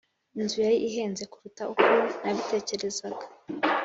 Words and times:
[]inzu 0.39 0.57
yari 0.65 0.77
ihenze 0.89 1.23
kuruta 1.31 1.63
uko 1.73 1.83
nabitekerezaga. 2.21 3.25